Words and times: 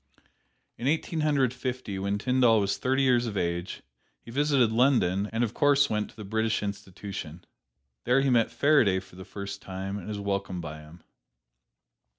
In 0.79 0.87
Eighteen 0.87 1.19
Hundred 1.19 1.53
Fifty, 1.53 1.99
when 1.99 2.17
Tyndall 2.17 2.59
was 2.59 2.75
thirty 2.79 3.03
years 3.03 3.27
of 3.27 3.37
age, 3.37 3.83
he 4.19 4.31
visited 4.31 4.71
London, 4.71 5.29
and 5.31 5.43
of 5.43 5.53
course 5.53 5.91
went 5.91 6.09
to 6.09 6.15
the 6.15 6.25
British 6.25 6.63
Institution. 6.63 7.43
There 8.05 8.21
he 8.21 8.31
met 8.31 8.49
Faraday 8.49 8.99
for 8.99 9.15
the 9.15 9.25
first 9.25 9.61
time 9.61 9.99
and 9.99 10.07
was 10.07 10.17
welcomed 10.17 10.63
by 10.63 10.79
him. 10.79 11.03